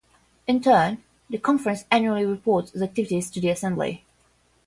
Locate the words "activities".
2.81-3.29